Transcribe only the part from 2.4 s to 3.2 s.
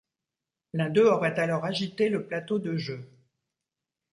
de jeu.